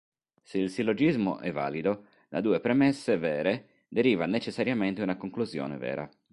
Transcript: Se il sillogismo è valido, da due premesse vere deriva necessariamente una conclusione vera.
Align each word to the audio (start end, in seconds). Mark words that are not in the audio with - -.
Se 0.41 0.57
il 0.57 0.71
sillogismo 0.71 1.37
è 1.37 1.51
valido, 1.51 2.05
da 2.27 2.41
due 2.41 2.59
premesse 2.59 3.19
vere 3.19 3.83
deriva 3.87 4.25
necessariamente 4.25 5.03
una 5.03 5.15
conclusione 5.15 5.77
vera. 5.77 6.09